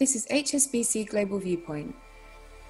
This 0.00 0.16
is 0.16 0.26
HSBC 0.28 1.10
Global 1.10 1.38
Viewpoint, 1.38 1.94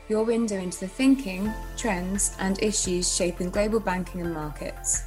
your 0.09 0.25
window 0.25 0.57
into 0.57 0.81
the 0.81 0.89
thinking, 0.89 1.49
trends, 1.77 2.35
and 2.41 2.61
issues 2.61 3.15
shaping 3.15 3.51
global 3.51 3.79
banking 3.79 4.21
and 4.23 4.35
markets. 4.35 5.05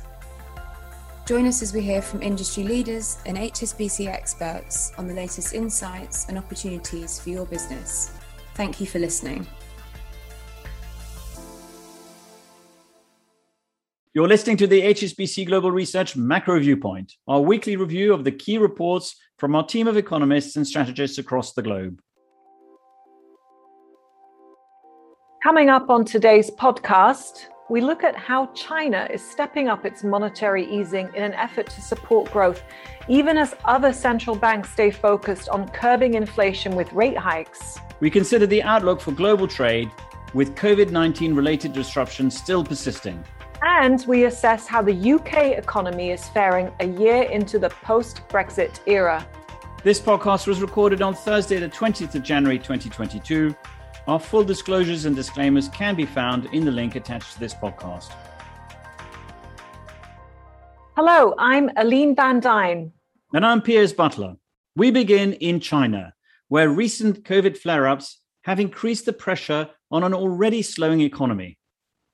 Join 1.27 1.45
us 1.47 1.61
as 1.61 1.73
we 1.73 1.81
hear 1.81 2.01
from 2.01 2.21
industry 2.21 2.63
leaders 2.63 3.17
and 3.25 3.35
HSBC 3.35 4.07
experts 4.07 4.93
on 4.97 5.09
the 5.09 5.13
latest 5.13 5.53
insights 5.53 6.29
and 6.29 6.37
opportunities 6.37 7.19
for 7.19 7.29
your 7.29 7.45
business. 7.45 8.11
Thank 8.55 8.79
you 8.79 8.87
for 8.87 8.99
listening. 8.99 9.45
You're 14.13 14.29
listening 14.29 14.55
to 14.57 14.67
the 14.67 14.81
HSBC 14.81 15.47
Global 15.47 15.71
Research 15.71 16.15
Macro 16.15 16.57
Viewpoint, 16.61 17.15
our 17.27 17.41
weekly 17.41 17.75
review 17.75 18.13
of 18.13 18.23
the 18.23 18.31
key 18.31 18.57
reports 18.57 19.17
from 19.37 19.55
our 19.55 19.65
team 19.65 19.89
of 19.89 19.97
economists 19.97 20.55
and 20.55 20.65
strategists 20.65 21.17
across 21.17 21.51
the 21.51 21.61
globe. 21.61 21.99
Coming 25.43 25.69
up 25.69 25.89
on 25.89 26.05
today's 26.05 26.49
podcast, 26.49 27.47
we 27.69 27.81
look 27.81 28.05
at 28.05 28.15
how 28.15 28.45
China 28.53 29.09
is 29.11 29.21
stepping 29.21 29.67
up 29.67 29.85
its 29.85 30.01
monetary 30.01 30.65
easing 30.73 31.09
in 31.13 31.21
an 31.21 31.33
effort 31.33 31.69
to 31.71 31.81
support 31.81 32.31
growth, 32.31 32.63
even 33.09 33.37
as 33.37 33.53
other 33.65 33.91
central 33.91 34.37
banks 34.37 34.71
stay 34.71 34.89
focused 34.89 35.49
on 35.49 35.67
curbing 35.67 36.13
inflation 36.13 36.77
with 36.77 36.93
rate 36.93 37.17
hikes. 37.17 37.77
We 37.99 38.09
consider 38.09 38.47
the 38.47 38.63
outlook 38.63 39.01
for 39.01 39.11
global 39.11 39.45
trade, 39.45 39.91
with 40.33 40.55
COVID 40.55 40.91
19 40.91 41.35
related 41.35 41.73
disruptions 41.73 42.37
still 42.37 42.63
persisting. 42.63 43.21
And 43.61 44.05
we 44.07 44.23
assess 44.23 44.65
how 44.65 44.81
the 44.81 45.11
UK 45.11 45.57
economy 45.57 46.11
is 46.11 46.25
faring 46.29 46.71
a 46.79 46.87
year 46.87 47.23
into 47.23 47.59
the 47.59 47.69
post 47.69 48.25
Brexit 48.29 48.79
era. 48.85 49.27
This 49.83 49.99
podcast 49.99 50.47
was 50.47 50.61
recorded 50.61 51.01
on 51.01 51.13
Thursday, 51.13 51.57
the 51.57 51.67
20th 51.67 52.15
of 52.15 52.23
January 52.23 52.57
2022 52.57 53.53
our 54.07 54.19
full 54.19 54.43
disclosures 54.43 55.05
and 55.05 55.15
disclaimers 55.15 55.69
can 55.69 55.95
be 55.95 56.05
found 56.05 56.45
in 56.53 56.65
the 56.65 56.71
link 56.71 56.95
attached 56.95 57.33
to 57.33 57.39
this 57.39 57.53
podcast. 57.53 58.11
Hello, 60.95 61.33
I'm 61.37 61.69
Aline 61.77 62.15
Van 62.15 62.39
Dyne. 62.39 62.91
And 63.33 63.45
I'm 63.45 63.61
Piers 63.61 63.93
Butler. 63.93 64.35
We 64.75 64.91
begin 64.91 65.33
in 65.33 65.59
China, 65.59 66.13
where 66.49 66.69
recent 66.69 67.23
COVID 67.23 67.57
flare 67.57 67.87
ups 67.87 68.19
have 68.43 68.59
increased 68.59 69.05
the 69.05 69.13
pressure 69.13 69.69
on 69.89 70.03
an 70.03 70.13
already 70.13 70.61
slowing 70.61 71.01
economy. 71.01 71.57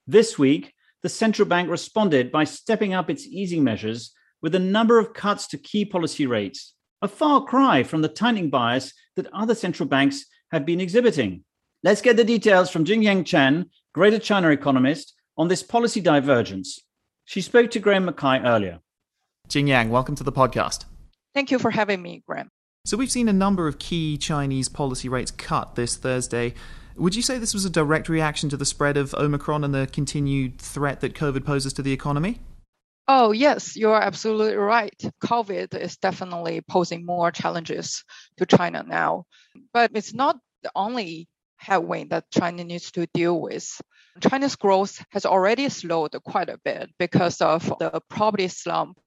This 0.05 0.37
week, 0.37 0.73
the 1.01 1.09
central 1.09 1.47
bank 1.47 1.69
responded 1.69 2.31
by 2.31 2.43
stepping 2.43 2.93
up 2.93 3.09
its 3.09 3.25
easing 3.25 3.63
measures 3.63 4.13
with 4.41 4.53
a 4.53 4.59
number 4.59 4.99
of 4.99 5.13
cuts 5.13 5.47
to 5.47 5.57
key 5.57 5.85
policy 5.85 6.27
rates, 6.27 6.75
a 7.01 7.07
far 7.07 7.43
cry 7.43 7.83
from 7.83 8.01
the 8.01 8.07
tightening 8.07 8.49
bias 8.49 8.93
that 9.15 9.33
other 9.33 9.55
central 9.55 9.89
banks 9.89 10.25
have 10.51 10.65
been 10.65 10.79
exhibiting. 10.79 11.43
Let's 11.81 12.01
get 12.01 12.17
the 12.17 12.25
details 12.25 12.69
from 12.69 12.83
Jingyang 12.83 13.25
Chen, 13.25 13.69
Greater 13.93 14.19
China 14.19 14.49
economist, 14.49 15.13
on 15.37 15.47
this 15.47 15.63
policy 15.63 16.01
divergence. 16.01 16.77
She 17.23 17.39
spoke 17.39 17.71
to 17.71 17.79
Graham 17.79 18.03
Mackay 18.03 18.41
earlier. 18.43 18.81
Jingyang, 19.47 19.87
welcome 19.87 20.13
to 20.15 20.23
the 20.25 20.31
podcast. 20.33 20.83
Thank 21.33 21.51
you 21.51 21.57
for 21.57 21.71
having 21.71 22.01
me, 22.01 22.21
Graham. 22.27 22.49
So, 22.83 22.97
we've 22.97 23.09
seen 23.09 23.29
a 23.29 23.33
number 23.33 23.65
of 23.65 23.79
key 23.79 24.17
Chinese 24.17 24.67
policy 24.67 25.07
rates 25.07 25.31
cut 25.31 25.75
this 25.75 25.95
Thursday. 25.95 26.53
Would 26.97 27.15
you 27.15 27.21
say 27.21 27.37
this 27.37 27.53
was 27.53 27.63
a 27.63 27.69
direct 27.69 28.09
reaction 28.09 28.49
to 28.49 28.57
the 28.57 28.65
spread 28.65 28.97
of 28.97 29.13
Omicron 29.13 29.63
and 29.63 29.73
the 29.73 29.87
continued 29.87 30.59
threat 30.59 30.99
that 30.99 31.13
COVID 31.13 31.45
poses 31.45 31.71
to 31.73 31.81
the 31.81 31.93
economy? 31.93 32.41
Oh, 33.07 33.31
yes, 33.31 33.77
you're 33.77 34.01
absolutely 34.01 34.57
right. 34.57 35.01
COVID 35.23 35.79
is 35.79 35.95
definitely 35.95 36.59
posing 36.59 37.05
more 37.05 37.31
challenges 37.31 38.03
to 38.35 38.45
China 38.45 38.83
now. 38.85 39.23
But 39.73 39.91
it's 39.93 40.13
not 40.13 40.39
the 40.61 40.71
only 40.75 41.29
headwind 41.59 42.09
that 42.09 42.31
China 42.31 42.63
needs 42.63 42.91
to 42.91 43.05
deal 43.13 43.39
with. 43.39 43.79
China's 44.21 44.55
growth 44.55 45.03
has 45.11 45.25
already 45.25 45.69
slowed 45.69 46.15
quite 46.23 46.49
a 46.49 46.59
bit 46.63 46.89
because 46.97 47.41
of 47.41 47.71
the 47.79 48.01
property 48.09 48.47
slump, 48.47 48.97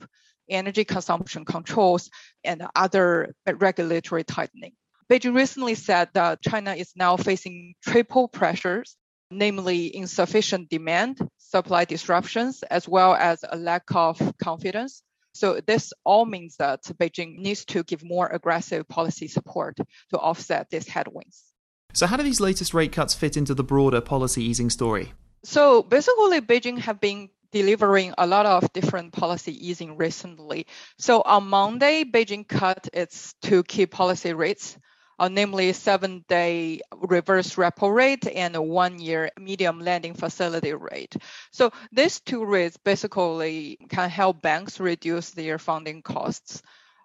energy 0.49 0.85
consumption 0.85 1.45
controls, 1.45 2.11
and 2.45 2.67
other 2.77 3.35
regulatory 3.47 4.25
tightening. 4.25 4.73
Beijing 5.11 5.35
recently 5.35 5.75
said 5.75 6.09
that 6.15 6.43
China 6.43 6.75
is 6.75 6.93
now 6.97 7.17
facing 7.17 7.75
triple 7.85 8.29
pressures, 8.29 8.97
namely 9.31 9.95
insufficient 9.95 10.69
demand, 10.69 11.19
supply 11.39 11.85
disruptions, 11.85 12.63
as 12.63 12.89
well 12.89 13.15
as 13.15 13.45
a 13.49 13.57
lack 13.57 13.85
of 13.95 14.21
confidence. 14.43 15.03
So 15.35 15.61
this 15.67 15.93
all 16.05 16.25
means 16.25 16.57
that 16.57 16.83
Beijing 16.85 17.39
needs 17.39 17.65
to 17.67 17.83
give 17.83 18.05
more 18.05 18.29
aggressive 18.29 18.89
policy 18.89 19.29
support 19.29 19.77
to 20.11 20.19
offset 20.19 20.71
these 20.71 20.89
headwinds. 20.89 21.52
So, 21.95 22.07
how 22.07 22.17
do 22.17 22.23
these 22.23 22.41
latest 22.41 22.73
rate 22.73 22.93
cuts 22.93 23.15
fit 23.15 23.37
into 23.37 23.55
the 23.55 23.65
broader 23.65 24.01
policy 24.01 24.43
easing 24.43 24.71
story? 24.71 25.13
So, 25.45 25.83
basically, 25.83 26.41
Beijing 26.41 26.79
have 26.79 27.01
been 27.01 27.29
delivering 27.51 28.15
a 28.17 28.27
lot 28.27 28.47
of 28.47 28.73
different 28.73 29.13
policy 29.13 29.69
easing 29.69 29.97
recently. 29.99 30.67
So, 30.99 31.21
on 31.21 31.49
Monday, 31.49 32.05
Beijing 32.05 32.49
cut 32.49 32.89
its 32.93 33.35
two 33.43 33.63
key 33.63 33.87
policy 33.87 34.33
rates. 34.33 34.79
Uh, 35.19 35.29
namely 35.29 35.73
seven 35.73 36.25
day 36.27 36.81
reverse 36.97 37.55
repo 37.55 37.95
rate 37.95 38.27
and 38.27 38.57
one 38.57 38.99
year 38.99 39.31
medium 39.39 39.79
lending 39.79 40.15
facility 40.15 40.73
rate. 40.73 41.15
So 41.53 41.71
these 41.93 42.19
two 42.19 42.45
rates 42.45 42.77
basically 42.79 43.79
can 43.89 44.11
help 44.11 44.43
banks 44.43 44.81
reduce 44.81 45.31
their 45.31 45.59
funding 45.59 46.03
costs 46.03 46.63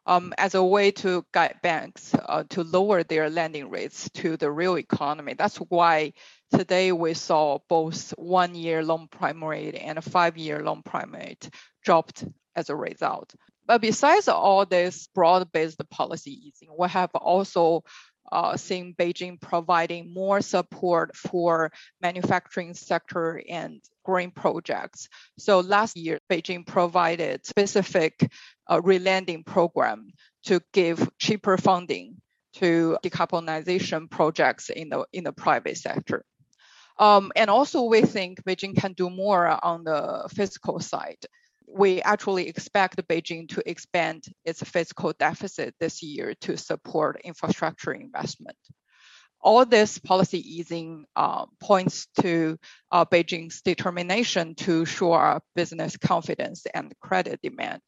um, 0.08 0.34
as 0.38 0.56
a 0.56 0.64
way 0.64 0.92
to 0.92 1.26
guide 1.34 1.60
banks 1.62 2.16
uh, 2.16 2.44
to 2.50 2.64
lower 2.64 3.04
their 3.04 3.30
lending 3.30 3.70
rates 3.70 4.10
to 4.16 4.38
the 4.38 4.50
real 4.50 4.78
economy. 4.78 5.36
That's 5.38 5.58
why 5.58 6.14
today 6.52 6.94
we 6.94 7.14
saw 7.14 7.60
both 7.68 8.12
one 8.18 8.56
year 8.56 8.84
loan 8.84 9.10
prime 9.10 9.44
rate 9.44 9.76
and 9.76 9.98
a 9.98 10.02
five 10.02 10.38
year 10.38 10.64
loan 10.64 10.82
prime 10.82 11.14
rate 11.14 11.50
dropped 11.84 12.24
as 12.56 12.70
a 12.70 12.76
result. 12.76 13.36
But 13.66 13.82
besides 13.82 14.30
all 14.30 14.66
this 14.66 15.08
broad 15.14 15.52
based 15.52 15.82
policy 15.90 16.32
easing, 16.48 16.70
we 16.78 16.88
have 16.88 17.14
also 17.14 17.84
uh, 18.32 18.58
seeing 18.58 18.94
Beijing 18.96 19.40
providing 19.40 20.14
more 20.14 20.42
support 20.42 21.16
for 21.16 21.72
manufacturing 22.02 22.74
sector 22.74 23.42
and 23.50 23.82
green 24.04 24.32
projects. 24.32 25.10
So 25.38 25.60
last 25.60 25.98
year, 25.98 26.20
Beijing 26.30 26.66
provided 26.66 27.46
specific 27.46 28.30
uh, 28.70 28.82
relending 28.82 29.46
program 29.46 30.12
to 30.46 30.62
give 30.74 31.10
cheaper 31.18 31.58
funding 31.58 32.16
to 32.54 32.98
decarbonization 33.04 34.10
projects 34.10 34.70
in 34.70 34.90
the 34.90 35.06
in 35.14 35.24
the 35.24 35.34
private 35.34 35.78
sector. 35.78 36.24
Um, 37.00 37.32
and 37.36 37.50
also, 37.50 37.84
we 37.84 38.02
think 38.02 38.44
Beijing 38.44 38.76
can 38.76 38.94
do 38.94 39.10
more 39.10 39.64
on 39.64 39.84
the 39.84 40.28
fiscal 40.34 40.80
side 40.80 41.20
we 41.68 42.02
actually 42.02 42.48
expect 42.48 43.06
Beijing 43.08 43.50
to 43.50 43.70
expand 43.70 44.24
its 44.46 44.64
fiscal 44.64 45.14
deficit 45.20 45.76
this 45.80 46.02
year 46.02 46.34
to 46.42 46.58
support 46.58 47.22
infrastructure 47.24 47.92
investment. 47.92 48.58
All 49.42 49.66
this 49.66 50.00
policy 50.00 50.40
easing 50.40 51.06
uh, 51.16 51.46
points 51.60 52.08
to 52.22 52.58
uh, 52.92 53.06
Beijing's 53.06 53.62
determination 53.62 54.56
to 54.56 54.86
shore 54.86 55.24
up 55.24 55.44
business 55.56 55.96
confidence 55.98 56.66
and 56.74 56.94
credit 57.02 57.40
demand. 57.44 57.82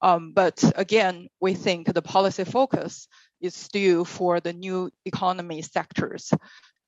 Um, 0.00 0.32
but 0.32 0.62
again, 0.76 1.28
we 1.40 1.54
think 1.54 1.92
the 1.92 2.02
policy 2.02 2.44
focus 2.44 3.08
is 3.40 3.54
still 3.54 4.04
for 4.04 4.40
the 4.40 4.52
new 4.52 4.90
economy 5.04 5.62
sectors. 5.62 6.32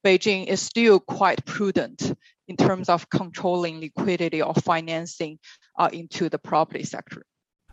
Beijing 0.05 0.47
is 0.47 0.61
still 0.61 1.01
quite 1.01 1.45
prudent 1.45 2.13
in 2.49 2.57
terms 2.57 2.89
of 2.89 3.09
controlling 3.11 3.81
liquidity 3.81 4.43
or 4.43 4.55
financing 4.55 5.39
uh, 5.79 5.91
into 5.93 6.29
the 6.29 6.39
property 6.39 6.85
sector. 6.85 7.23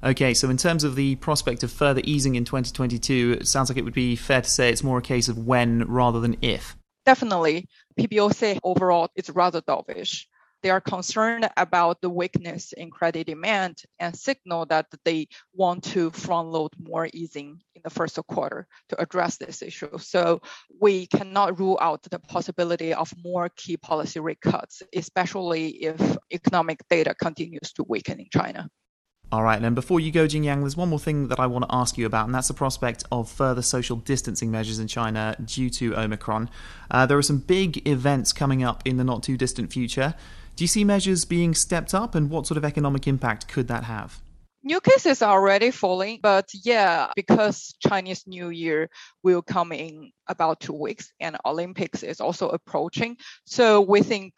Okay, 0.03 0.33
so 0.35 0.49
in 0.49 0.57
terms 0.57 0.83
of 0.83 0.95
the 0.95 1.15
prospect 1.15 1.63
of 1.63 1.71
further 1.71 2.01
easing 2.03 2.35
in 2.35 2.45
2022, 2.45 3.37
it 3.41 3.47
sounds 3.47 3.69
like 3.69 3.77
it 3.77 3.83
would 3.83 3.93
be 3.93 4.15
fair 4.15 4.41
to 4.41 4.49
say 4.49 4.69
it's 4.69 4.83
more 4.83 4.99
a 4.99 5.01
case 5.01 5.27
of 5.27 5.39
when 5.39 5.85
rather 5.87 6.19
than 6.19 6.37
if. 6.41 6.75
Definitely. 7.05 7.67
PBOC 7.99 8.59
overall 8.63 9.09
is 9.15 9.29
rather 9.29 9.61
dovish. 9.61 10.25
They 10.63 10.69
are 10.69 10.81
concerned 10.81 11.47
about 11.55 12.01
the 12.01 12.09
weakness 12.09 12.73
in 12.73 12.89
credit 12.89 13.27
demand 13.27 13.83
and 13.99 14.15
signal 14.15 14.65
that 14.67 14.87
they 15.05 15.27
want 15.53 15.83
to 15.85 16.11
front 16.11 16.49
load 16.49 16.73
more 16.79 17.07
easing 17.13 17.61
in 17.75 17.81
the 17.83 17.89
first 17.89 18.19
quarter 18.27 18.67
to 18.89 19.01
address 19.01 19.37
this 19.37 19.61
issue. 19.61 19.97
So 19.99 20.41
we 20.81 21.07
cannot 21.07 21.59
rule 21.59 21.77
out 21.81 22.01
the 22.03 22.19
possibility 22.19 22.93
of 22.93 23.13
more 23.23 23.49
key 23.55 23.77
policy 23.77 24.19
rate 24.19 24.41
cuts, 24.41 24.81
especially 24.95 25.69
if 25.69 26.17
economic 26.31 26.79
data 26.89 27.13
continues 27.13 27.71
to 27.73 27.83
weaken 27.87 28.19
in 28.19 28.27
China. 28.31 28.69
All 29.29 29.43
right, 29.43 29.61
and 29.61 29.75
before 29.75 29.99
you 29.99 30.09
go, 30.09 30.25
Jingyang, 30.25 30.61
there's 30.61 30.77
one 30.77 30.87
more 30.87 30.99
thing 30.99 31.27
that 31.27 31.37
I 31.37 31.47
want 31.47 31.67
to 31.67 31.75
ask 31.75 31.97
you 31.97 32.05
about, 32.05 32.27
and 32.27 32.33
that's 32.33 32.47
the 32.47 32.53
prospect 32.53 33.03
of 33.11 33.29
further 33.29 33.61
social 33.61 33.97
distancing 33.97 34.49
measures 34.51 34.79
in 34.79 34.87
China 34.87 35.35
due 35.43 35.69
to 35.71 35.97
Omicron. 35.97 36.49
Uh, 36.89 37.05
there 37.05 37.17
are 37.17 37.21
some 37.21 37.39
big 37.39 37.85
events 37.85 38.31
coming 38.31 38.63
up 38.63 38.83
in 38.85 38.95
the 38.95 39.03
not 39.03 39.23
too 39.23 39.35
distant 39.35 39.73
future. 39.73 40.15
Do 40.57 40.63
you 40.63 40.67
see 40.67 40.83
measures 40.83 41.23
being 41.23 41.53
stepped 41.53 41.93
up, 41.93 42.15
and 42.15 42.31
what 42.31 42.47
sort 42.47 42.57
of 42.57 42.65
economic 42.65 43.07
impact 43.07 43.47
could 43.47 43.67
that 43.67 43.83
have? 43.83 44.19
New 44.63 44.79
cases 44.81 45.21
are 45.21 45.39
already 45.39 45.69
falling, 45.69 46.19
but 46.23 46.49
yeah, 46.65 47.11
because 47.15 47.75
Chinese 47.79 48.25
New 48.25 48.49
Year 48.49 48.89
will 49.21 49.43
come 49.43 49.71
in 49.71 50.11
about 50.27 50.59
two 50.59 50.73
weeks 50.73 51.13
and 51.19 51.37
Olympics 51.45 52.01
is 52.01 52.19
also 52.19 52.49
approaching. 52.49 53.17
So 53.45 53.81
we 53.81 54.01
think 54.01 54.33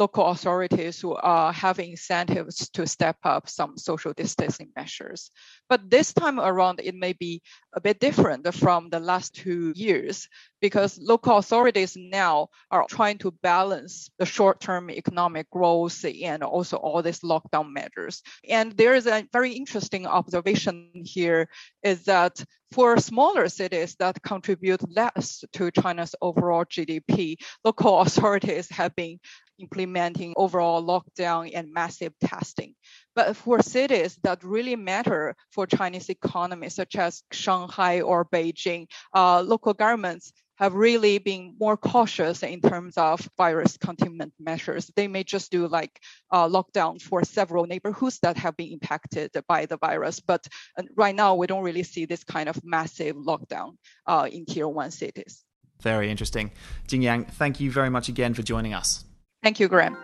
local 0.00 0.26
authorities 0.28 0.98
who 0.98 1.14
are 1.14 1.52
having 1.52 1.90
incentives 1.90 2.70
to 2.70 2.86
step 2.86 3.18
up 3.22 3.48
some 3.48 3.76
social 3.76 4.14
distancing 4.14 4.70
measures. 4.74 5.30
But 5.68 5.90
this 5.90 6.14
time 6.14 6.40
around, 6.40 6.80
it 6.82 6.94
may 6.94 7.12
be 7.12 7.42
a 7.74 7.80
bit 7.80 8.00
different 8.00 8.52
from 8.54 8.88
the 8.88 8.98
last 8.98 9.34
two 9.34 9.74
years 9.76 10.26
because 10.60 10.98
local 10.98 11.36
authorities 11.36 11.96
now 11.96 12.48
are 12.70 12.86
trying 12.88 13.18
to 13.18 13.30
balance 13.42 14.10
the 14.18 14.24
short-term 14.26 14.90
economic 14.90 15.50
growth 15.50 16.04
and 16.04 16.42
also 16.42 16.78
all 16.78 17.02
these 17.02 17.20
lockdown 17.20 17.70
measures. 17.70 18.22
And 18.48 18.72
there 18.72 18.94
is 18.94 19.06
a 19.06 19.26
very 19.32 19.52
interesting 19.52 20.06
observation 20.06 20.90
here 20.94 21.48
is 21.82 22.04
that 22.04 22.42
for 22.72 22.96
smaller 22.98 23.48
cities 23.48 23.96
that 23.98 24.22
contribute 24.22 24.80
less 24.88 25.42
to 25.54 25.70
China's 25.72 26.14
overall 26.22 26.64
GDP, 26.64 27.36
local 27.64 27.98
authorities 28.04 28.68
have 28.70 28.94
been 28.94 29.18
implementing 29.60 30.34
overall 30.36 30.82
lockdown 30.82 31.50
and 31.54 31.72
massive 31.72 32.12
testing. 32.20 32.74
But 33.14 33.36
for 33.36 33.62
cities 33.62 34.18
that 34.22 34.42
really 34.44 34.76
matter 34.76 35.34
for 35.52 35.66
Chinese 35.66 36.08
economy, 36.08 36.68
such 36.70 36.96
as 36.96 37.22
Shanghai 37.32 38.00
or 38.00 38.24
Beijing, 38.24 38.86
uh, 39.14 39.42
local 39.42 39.74
governments 39.74 40.32
have 40.60 40.74
really 40.74 41.16
been 41.16 41.56
more 41.58 41.76
cautious 41.76 42.42
in 42.42 42.60
terms 42.60 42.98
of 42.98 43.26
virus 43.38 43.78
containment 43.78 44.34
measures. 44.38 44.90
They 44.94 45.08
may 45.08 45.24
just 45.24 45.50
do 45.50 45.66
like 45.66 45.98
uh, 46.30 46.46
lockdown 46.48 47.00
for 47.00 47.24
several 47.24 47.64
neighborhoods 47.64 48.18
that 48.22 48.36
have 48.36 48.58
been 48.58 48.72
impacted 48.72 49.30
by 49.48 49.64
the 49.64 49.78
virus. 49.78 50.20
But 50.20 50.46
uh, 50.76 50.82
right 50.94 51.14
now, 51.14 51.34
we 51.34 51.46
don't 51.46 51.64
really 51.64 51.82
see 51.82 52.04
this 52.04 52.24
kind 52.24 52.48
of 52.48 52.62
massive 52.62 53.16
lockdown 53.16 53.76
uh, 54.06 54.28
in 54.30 54.44
tier 54.44 54.68
one 54.68 54.90
cities. 54.90 55.44
Very 55.80 56.10
interesting. 56.10 56.50
Jingyang, 56.88 57.30
thank 57.30 57.58
you 57.58 57.70
very 57.70 57.88
much 57.88 58.10
again 58.10 58.34
for 58.34 58.42
joining 58.42 58.74
us. 58.74 59.04
Thank 59.42 59.58
you, 59.58 59.68
Graham. 59.68 59.96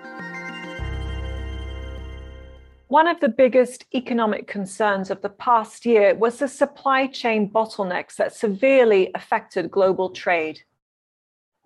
One 2.88 3.08
of 3.08 3.20
the 3.20 3.28
biggest 3.28 3.84
economic 3.94 4.46
concerns 4.46 5.10
of 5.10 5.20
the 5.20 5.28
past 5.28 5.84
year 5.84 6.14
was 6.14 6.38
the 6.38 6.48
supply 6.48 7.08
chain 7.08 7.50
bottlenecks 7.50 8.14
that 8.16 8.32
severely 8.32 9.10
affected 9.14 9.70
global 9.70 10.10
trade. 10.10 10.60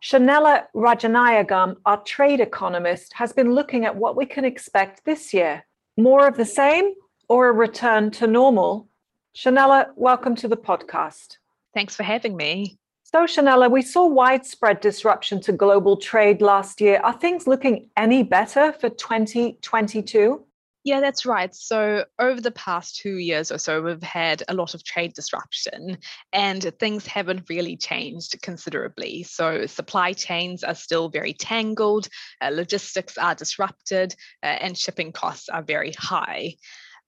Shanella 0.03 0.65
Rajanayagam, 0.75 1.77
our 1.85 2.03
trade 2.05 2.41
economist, 2.41 3.13
has 3.13 3.35
been 3.35 3.55
looking 3.55 3.85
at 3.85 3.95
what 3.95 4.17
we 4.17 4.25
can 4.25 4.47
expect 4.47 5.05
this 5.05 5.35
year. 5.35 5.67
More 5.99 6.27
of 6.27 6.39
the 6.39 6.47
same 6.47 6.95
or 7.29 7.49
a 7.49 7.53
return 7.53 8.11
to 8.13 8.27
normal? 8.27 8.89
Shanella, 9.37 9.89
welcome 9.95 10.35
to 10.37 10.49
the 10.49 10.57
podcast. 10.57 11.37
Thanks 11.75 11.95
for 11.95 12.03
having 12.03 12.35
me. 12.35 12.80
So, 13.13 13.25
Shanella, 13.25 13.69
we 13.69 13.83
saw 13.83 14.07
widespread 14.07 14.79
disruption 14.79 15.41
to 15.41 15.51
global 15.51 15.97
trade 15.97 16.41
last 16.41 16.81
year. 16.81 17.01
Are 17.03 17.13
things 17.13 17.49
looking 17.49 17.89
any 17.97 18.23
better 18.23 18.71
for 18.71 18.89
2022? 18.89 20.45
Yeah, 20.85 21.01
that's 21.01 21.27
right. 21.27 21.53
So, 21.53 22.05
over 22.21 22.41
the 22.41 22.53
past 22.53 22.99
two 22.99 23.17
years 23.17 23.51
or 23.51 23.59
so, 23.59 23.83
we've 23.83 24.01
had 24.01 24.45
a 24.47 24.55
lot 24.55 24.75
of 24.75 24.85
trade 24.85 25.15
disruption 25.15 25.99
and 26.33 26.63
things 26.79 27.05
haven't 27.05 27.51
really 27.51 27.77
changed 27.77 28.41
considerably. 28.43 29.25
So, 29.25 29.67
supply 29.67 30.13
chains 30.13 30.63
are 30.63 30.77
still 30.77 31.09
very 31.09 31.33
tangled, 31.33 32.07
uh, 32.41 32.51
logistics 32.53 33.19
are 33.19 33.35
disrupted, 33.35 34.15
uh, 34.45 34.47
and 34.47 34.79
shipping 34.79 35.11
costs 35.11 35.49
are 35.49 35.63
very 35.63 35.95
high. 35.99 36.55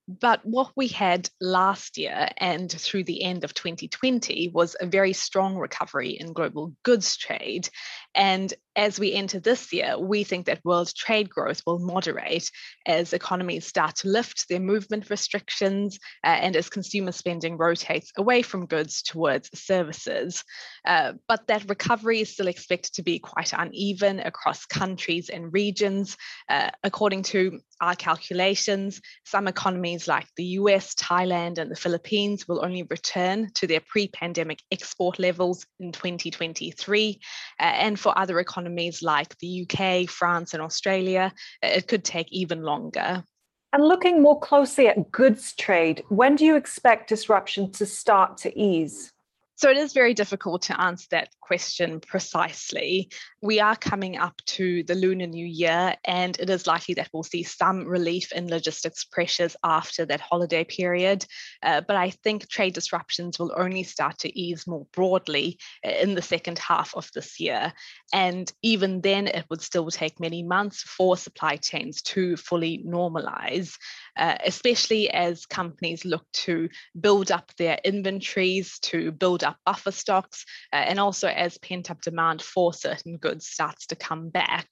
But 0.08 0.44
what 0.44 0.72
we 0.76 0.88
had 0.88 1.30
last 1.40 1.96
year 1.96 2.28
and 2.36 2.70
through 2.70 3.04
the 3.04 3.22
end 3.22 3.44
of 3.44 3.54
2020 3.54 4.50
was 4.52 4.76
a 4.80 4.86
very 4.86 5.12
strong 5.12 5.56
recovery 5.56 6.10
in 6.10 6.32
global 6.32 6.74
goods 6.82 7.16
trade. 7.16 7.68
And 8.14 8.52
as 8.74 8.98
we 8.98 9.12
enter 9.12 9.38
this 9.38 9.72
year, 9.72 9.98
we 9.98 10.24
think 10.24 10.46
that 10.46 10.64
world 10.64 10.92
trade 10.94 11.28
growth 11.28 11.62
will 11.66 11.78
moderate 11.78 12.50
as 12.86 13.12
economies 13.12 13.66
start 13.66 13.96
to 13.96 14.08
lift 14.08 14.48
their 14.48 14.60
movement 14.60 15.10
restrictions 15.10 15.98
uh, 16.24 16.28
and 16.28 16.56
as 16.56 16.70
consumer 16.70 17.12
spending 17.12 17.58
rotates 17.58 18.12
away 18.16 18.42
from 18.42 18.66
goods 18.66 19.02
towards 19.02 19.50
services. 19.54 20.42
Uh, 20.86 21.12
but 21.28 21.46
that 21.46 21.68
recovery 21.68 22.20
is 22.20 22.32
still 22.32 22.48
expected 22.48 22.92
to 22.94 23.02
be 23.02 23.18
quite 23.18 23.52
uneven 23.52 24.20
across 24.20 24.64
countries 24.64 25.28
and 25.28 25.52
regions. 25.52 26.16
Uh, 26.48 26.70
according 26.82 27.22
to 27.22 27.60
our 27.80 27.94
calculations, 27.94 29.00
some 29.24 29.48
economies 29.48 30.08
like 30.08 30.26
the 30.36 30.44
US, 30.44 30.94
Thailand, 30.94 31.58
and 31.58 31.70
the 31.70 31.76
Philippines 31.76 32.48
will 32.48 32.64
only 32.64 32.84
return 32.84 33.50
to 33.54 33.66
their 33.66 33.80
pre 33.80 34.08
pandemic 34.08 34.60
export 34.70 35.18
levels 35.18 35.66
in 35.78 35.92
2023. 35.92 37.20
Uh, 37.58 37.62
and 37.62 37.98
for 37.98 38.16
other 38.16 38.38
economies 38.38 38.61
like 39.02 39.36
the 39.38 39.66
UK, 39.66 40.08
France, 40.08 40.54
and 40.54 40.62
Australia, 40.62 41.32
uh, 41.62 41.68
it 41.68 41.88
could 41.88 42.04
take 42.04 42.30
even 42.32 42.62
longer. 42.62 43.24
And 43.72 43.88
looking 43.88 44.20
more 44.20 44.38
closely 44.38 44.88
at 44.88 45.10
goods 45.10 45.54
trade, 45.54 46.04
when 46.08 46.36
do 46.36 46.44
you 46.44 46.56
expect 46.56 47.08
disruption 47.08 47.72
to 47.72 47.86
start 47.86 48.36
to 48.38 48.58
ease? 48.58 49.12
So 49.56 49.70
it 49.70 49.76
is 49.76 49.92
very 49.92 50.12
difficult 50.12 50.62
to 50.62 50.80
answer 50.80 51.06
that 51.10 51.28
question 51.52 52.00
precisely. 52.00 53.10
We 53.42 53.60
are 53.60 53.76
coming 53.76 54.16
up 54.16 54.40
to 54.56 54.84
the 54.84 54.94
Lunar 54.94 55.26
New 55.26 55.44
Year, 55.44 55.94
and 56.02 56.34
it 56.40 56.48
is 56.48 56.66
likely 56.66 56.94
that 56.94 57.10
we'll 57.12 57.24
see 57.24 57.42
some 57.42 57.84
relief 57.86 58.32
in 58.32 58.48
logistics 58.48 59.04
pressures 59.04 59.54
after 59.62 60.06
that 60.06 60.22
holiday 60.22 60.64
period. 60.64 61.26
Uh, 61.62 61.82
but 61.82 61.96
I 61.96 62.08
think 62.08 62.48
trade 62.48 62.72
disruptions 62.72 63.38
will 63.38 63.52
only 63.54 63.82
start 63.82 64.20
to 64.20 64.38
ease 64.38 64.66
more 64.66 64.86
broadly 64.94 65.58
uh, 65.86 65.90
in 65.90 66.14
the 66.14 66.22
second 66.22 66.58
half 66.58 66.94
of 66.96 67.10
this 67.14 67.38
year. 67.38 67.74
And 68.14 68.50
even 68.62 69.02
then, 69.02 69.26
it 69.26 69.44
would 69.50 69.60
still 69.60 69.90
take 69.90 70.20
many 70.20 70.42
months 70.42 70.82
for 70.82 71.18
supply 71.18 71.56
chains 71.56 72.00
to 72.02 72.38
fully 72.38 72.82
normalize, 72.86 73.76
uh, 74.16 74.36
especially 74.42 75.10
as 75.10 75.44
companies 75.44 76.06
look 76.06 76.24
to 76.46 76.70
build 76.98 77.30
up 77.30 77.52
their 77.58 77.78
inventories, 77.84 78.78
to 78.78 79.12
build 79.12 79.44
up 79.44 79.58
buffer 79.66 79.92
stocks, 79.92 80.46
uh, 80.72 80.76
and 80.76 80.98
also 80.98 81.28
as 81.42 81.58
pent 81.58 81.90
up 81.90 82.00
demand 82.00 82.40
for 82.40 82.72
certain 82.72 83.16
goods 83.16 83.48
starts 83.48 83.88
to 83.88 83.96
come 83.96 84.28
back. 84.30 84.68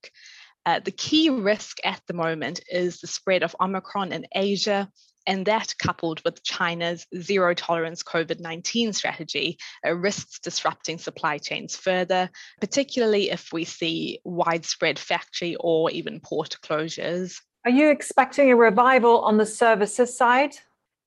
Uh, 0.64 0.78
the 0.78 0.92
key 0.92 1.28
risk 1.28 1.78
at 1.84 2.00
the 2.06 2.14
moment 2.14 2.60
is 2.70 3.00
the 3.00 3.06
spread 3.06 3.42
of 3.42 3.56
Omicron 3.60 4.12
in 4.12 4.24
Asia, 4.34 4.88
and 5.26 5.46
that 5.46 5.74
coupled 5.78 6.22
with 6.24 6.44
China's 6.44 7.06
zero 7.18 7.54
tolerance 7.54 8.02
COVID 8.04 8.40
19 8.40 8.92
strategy 8.92 9.58
uh, 9.84 9.94
risks 9.94 10.38
disrupting 10.38 10.98
supply 10.98 11.38
chains 11.38 11.74
further, 11.74 12.30
particularly 12.60 13.30
if 13.30 13.52
we 13.52 13.64
see 13.64 14.20
widespread 14.24 14.98
factory 14.98 15.56
or 15.58 15.90
even 15.90 16.20
port 16.20 16.56
closures. 16.62 17.34
Are 17.64 17.70
you 17.70 17.90
expecting 17.90 18.50
a 18.50 18.56
revival 18.56 19.20
on 19.20 19.38
the 19.38 19.46
services 19.46 20.16
side? 20.16 20.54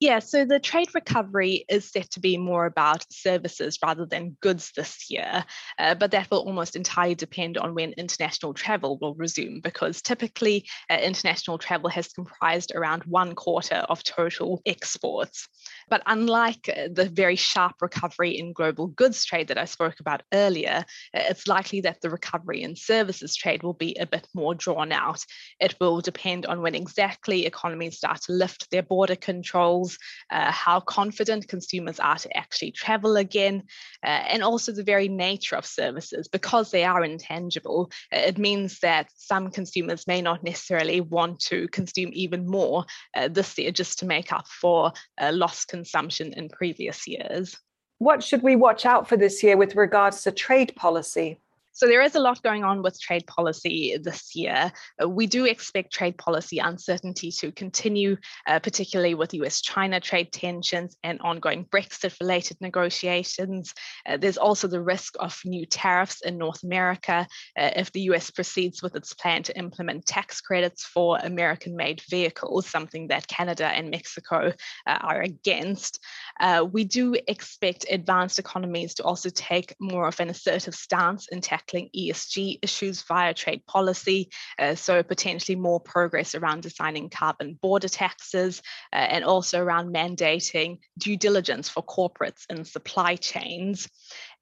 Yeah, 0.04 0.18
so 0.18 0.44
the 0.44 0.60
trade 0.60 0.94
recovery 0.94 1.64
is 1.66 1.90
set 1.90 2.10
to 2.10 2.20
be 2.20 2.36
more 2.36 2.66
about 2.66 3.10
services 3.10 3.78
rather 3.82 4.04
than 4.04 4.36
goods 4.42 4.70
this 4.76 5.10
year, 5.10 5.46
uh, 5.78 5.94
but 5.94 6.10
that 6.10 6.30
will 6.30 6.40
almost 6.40 6.76
entirely 6.76 7.14
depend 7.14 7.56
on 7.56 7.74
when 7.74 7.94
international 7.94 8.52
travel 8.52 8.98
will 9.00 9.14
resume 9.14 9.62
because 9.62 10.02
typically 10.02 10.68
uh, 10.90 10.96
international 10.96 11.56
travel 11.56 11.88
has 11.88 12.08
comprised 12.08 12.72
around 12.74 13.04
one 13.04 13.34
quarter 13.34 13.76
of 13.76 14.04
total 14.04 14.60
exports. 14.66 15.48
But 15.88 16.02
unlike 16.06 16.68
uh, 16.68 16.88
the 16.92 17.08
very 17.08 17.36
sharp 17.36 17.76
recovery 17.80 18.38
in 18.38 18.52
global 18.52 18.88
goods 18.88 19.24
trade 19.24 19.48
that 19.48 19.58
I 19.58 19.64
spoke 19.64 20.00
about 20.00 20.22
earlier, 20.32 20.84
uh, 21.14 21.20
it's 21.28 21.46
likely 21.46 21.80
that 21.82 22.00
the 22.00 22.10
recovery 22.10 22.62
in 22.62 22.76
services 22.76 23.36
trade 23.36 23.62
will 23.62 23.74
be 23.74 23.94
a 23.96 24.06
bit 24.06 24.26
more 24.34 24.54
drawn 24.54 24.92
out. 24.92 25.24
It 25.60 25.74
will 25.80 26.00
depend 26.00 26.46
on 26.46 26.62
when 26.62 26.74
exactly 26.74 27.46
economies 27.46 27.98
start 27.98 28.22
to 28.22 28.32
lift 28.32 28.70
their 28.70 28.82
border 28.82 29.16
controls, 29.16 29.98
uh, 30.30 30.50
how 30.50 30.80
confident 30.80 31.48
consumers 31.48 32.00
are 32.00 32.16
to 32.16 32.36
actually 32.36 32.72
travel 32.72 33.16
again, 33.16 33.62
uh, 34.04 34.08
and 34.28 34.42
also 34.42 34.72
the 34.72 34.84
very 34.84 35.08
nature 35.08 35.56
of 35.56 35.66
services. 35.66 36.28
Because 36.28 36.70
they 36.70 36.84
are 36.84 37.04
intangible, 37.04 37.90
uh, 38.12 38.18
it 38.18 38.38
means 38.38 38.80
that 38.80 39.08
some 39.16 39.50
consumers 39.50 40.06
may 40.06 40.22
not 40.22 40.42
necessarily 40.42 41.00
want 41.00 41.40
to 41.40 41.68
consume 41.68 42.10
even 42.12 42.46
more 42.46 42.84
uh, 43.16 43.28
this 43.28 43.58
year 43.58 43.70
just 43.70 43.98
to 43.98 44.06
make 44.06 44.32
up 44.32 44.46
for 44.48 44.92
lost 45.32 45.68
consumption 45.74 46.32
in 46.34 46.48
previous 46.48 47.08
years. 47.08 47.56
What 47.98 48.22
should 48.22 48.42
we 48.42 48.54
watch 48.54 48.86
out 48.86 49.08
for 49.08 49.16
this 49.16 49.42
year 49.42 49.56
with 49.56 49.74
regards 49.74 50.22
to 50.22 50.30
trade 50.30 50.72
policy? 50.76 51.40
So 51.74 51.88
there 51.88 52.02
is 52.02 52.14
a 52.14 52.20
lot 52.20 52.40
going 52.40 52.62
on 52.62 52.82
with 52.82 53.00
trade 53.00 53.26
policy 53.26 53.98
this 54.00 54.36
year. 54.36 54.70
Uh, 55.02 55.08
we 55.08 55.26
do 55.26 55.44
expect 55.44 55.92
trade 55.92 56.16
policy 56.16 56.58
uncertainty 56.58 57.32
to 57.32 57.50
continue, 57.50 58.16
uh, 58.46 58.60
particularly 58.60 59.16
with 59.16 59.34
US 59.34 59.60
China 59.60 59.98
trade 59.98 60.32
tensions 60.32 60.96
and 61.02 61.20
ongoing 61.20 61.64
Brexit 61.64 62.14
related 62.20 62.58
negotiations. 62.60 63.74
Uh, 64.06 64.16
there's 64.16 64.38
also 64.38 64.68
the 64.68 64.80
risk 64.80 65.16
of 65.18 65.36
new 65.44 65.66
tariffs 65.66 66.20
in 66.20 66.38
North 66.38 66.62
America 66.62 67.26
uh, 67.58 67.70
if 67.74 67.90
the 67.90 68.02
US 68.02 68.30
proceeds 68.30 68.80
with 68.80 68.94
its 68.94 69.12
plan 69.12 69.42
to 69.42 69.58
implement 69.58 70.06
tax 70.06 70.40
credits 70.40 70.84
for 70.84 71.18
American 71.24 71.74
made 71.74 72.00
vehicles, 72.08 72.68
something 72.68 73.08
that 73.08 73.26
Canada 73.26 73.66
and 73.66 73.90
Mexico 73.90 74.52
uh, 74.86 74.98
are 75.00 75.22
against. 75.22 75.98
Uh, 76.38 76.64
we 76.70 76.84
do 76.84 77.16
expect 77.26 77.84
advanced 77.90 78.38
economies 78.38 78.94
to 78.94 79.02
also 79.02 79.28
take 79.28 79.74
more 79.80 80.06
of 80.06 80.20
an 80.20 80.30
assertive 80.30 80.76
stance 80.76 81.26
in 81.32 81.40
tackling 81.64 81.90
ESG 81.96 82.58
issues 82.62 83.02
via 83.02 83.34
trade 83.34 83.66
policy. 83.66 84.30
Uh, 84.58 84.74
so, 84.74 85.02
potentially 85.02 85.56
more 85.56 85.80
progress 85.80 86.34
around 86.34 86.62
designing 86.62 87.08
carbon 87.08 87.58
border 87.60 87.88
taxes 87.88 88.62
uh, 88.92 88.96
and 88.96 89.24
also 89.24 89.60
around 89.60 89.94
mandating 89.94 90.78
due 90.98 91.16
diligence 91.16 91.68
for 91.68 91.82
corporates 91.82 92.44
in 92.50 92.64
supply 92.64 93.16
chains. 93.16 93.88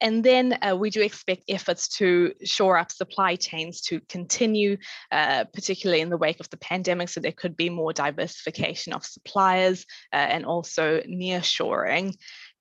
And 0.01 0.25
then 0.25 0.59
uh, 0.63 0.77
we 0.77 0.91
do 0.91 1.01
expect 1.01 1.45
efforts 1.49 1.89
to 1.99 2.33
shore 2.45 2.77
up 2.77 2.91
supply 2.91 3.37
chains 3.37 3.81
to 3.83 4.01
continue, 4.09 4.77
uh, 5.13 5.45
particularly 5.53 6.01
in 6.01 6.11
the 6.11 6.17
wake 6.17 6.41
of 6.41 6.51
the 6.51 6.57
pandemic. 6.57 7.09
So 7.09 7.21
there 7.21 7.33
could 7.33 7.57
be 7.57 7.71
more 7.71 7.93
diversification 7.93 8.93
of 8.93 9.05
suppliers 9.05 9.87
uh, 10.13 10.17
and 10.17 10.45
also 10.45 11.01
nearshoring. 11.03 12.15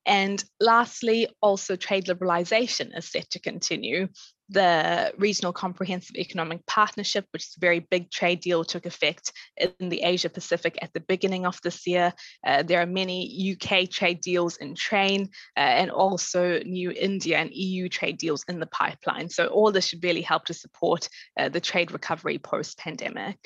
And 0.06 0.44
lastly, 0.60 1.27
also 1.41 1.75
trade 1.75 2.06
liberalization 2.06 2.98
is 2.98 3.12
set 3.12 3.30
to 3.32 3.39
continue. 3.39 4.08
The 4.51 5.13
Regional 5.17 5.53
Comprehensive 5.53 6.15
Economic 6.17 6.65
Partnership, 6.65 7.25
which 7.31 7.43
is 7.46 7.55
a 7.58 7.60
very 7.60 7.79
big 7.79 8.12
trade 8.12 8.41
deal, 8.41 8.63
took 8.63 8.86
effect 8.86 9.31
in 9.79 9.89
the 9.89 10.01
Asia 10.03 10.29
Pacific 10.29 10.77
at 10.81 10.91
the 10.93 11.00
beginning 11.00 11.46
of 11.46 11.60
this 11.63 11.88
year. 11.88 12.13
Uh, 12.46 12.62
there 12.62 12.81
are 12.81 12.86
many 12.86 13.55
UK 13.55 13.89
trade 13.89 14.20
deals 14.20 14.58
in 14.58 14.75
train 14.75 15.29
uh, 15.55 15.62
and 15.62 15.89
also 15.89 16.60
new 16.60 16.91
India 16.91 17.38
and 17.38 17.50
EU 17.53 17.88
trade 17.88 18.17
deals 18.17 18.43
in 18.50 18.60
the 18.60 18.67
pipeline. 18.67 19.29
So, 19.29 19.48
all 19.48 19.72
this 19.72 19.88
should 19.88 20.03
really 20.03 20.22
help 20.22 20.46
to 20.46 20.53
support 20.53 21.08
uh, 21.39 21.50
the 21.50 21.62
trade 21.62 21.91
recovery 21.91 22.38
post 22.38 22.77
pandemic. 22.77 23.38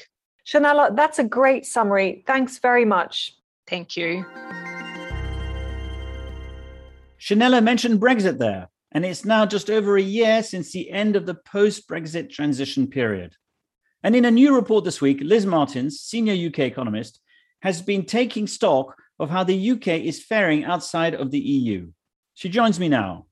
Shanella, 0.46 0.96
that's 0.96 1.20
a 1.20 1.24
great 1.24 1.66
summary. 1.66 2.24
Thanks 2.28 2.60
very 2.60 2.86
much. 2.86 3.34
Thank 3.68 3.98
you. 3.98 4.26
Shanella 7.20 7.64
mentioned 7.64 8.00
Brexit 8.00 8.38
there, 8.38 8.70
and 8.96 9.04
it's 9.04 9.26
now 9.26 9.46
just 9.46 9.70
over 9.70 9.98
a 9.98 10.02
year 10.02 10.42
since 10.42 10.72
the 10.72 10.90
end 10.90 11.18
of 11.18 11.26
the 11.26 11.36
post 11.36 11.86
Brexit 11.90 12.30
transition 12.30 12.88
period. 12.88 13.36
And 14.04 14.16
in 14.16 14.24
a 14.24 14.32
new 14.32 14.56
report 14.56 14.86
this 14.86 15.02
week, 15.02 15.20
Liz 15.22 15.46
Martins, 15.46 16.00
senior 16.00 16.48
UK 16.48 16.60
economist, 16.60 17.20
has 17.62 17.82
been 17.82 18.06
taking 18.06 18.48
stock 18.48 18.96
of 19.20 19.30
how 19.30 19.44
the 19.44 19.72
UK 19.72 19.88
is 19.88 20.24
faring 20.24 20.64
outside 20.64 21.14
of 21.14 21.30
the 21.30 21.40
EU. 21.40 21.92
She 22.36 22.48
joins 22.48 22.80
me 22.80 22.88
now. 22.88 23.26